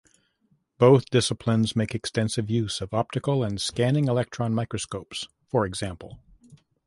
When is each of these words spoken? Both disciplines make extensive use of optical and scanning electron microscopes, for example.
Both 0.79 1.11
disciplines 1.11 1.75
make 1.75 1.93
extensive 1.93 2.49
use 2.49 2.81
of 2.81 2.91
optical 2.91 3.43
and 3.43 3.61
scanning 3.61 4.05
electron 4.07 4.51
microscopes, 4.51 5.27
for 5.45 5.63
example. 5.63 6.17